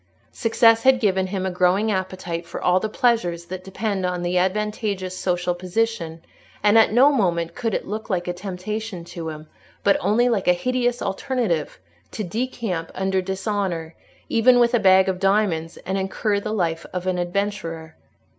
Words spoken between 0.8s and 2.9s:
had given him a growing appetite for all the